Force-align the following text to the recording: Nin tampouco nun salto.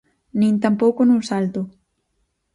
Nin 0.39 0.53
tampouco 0.63 0.99
nun 1.03 1.21
salto. 1.29 1.61